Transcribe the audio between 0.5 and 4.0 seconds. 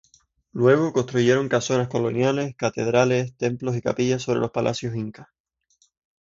Luego, construyeron casonas coloniales, catedrales, templos y